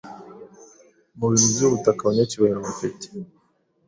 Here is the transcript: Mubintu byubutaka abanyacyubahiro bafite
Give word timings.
Mubintu 1.17 1.47
byubutaka 1.53 1.99
abanyacyubahiro 2.03 2.59
bafite 2.67 3.05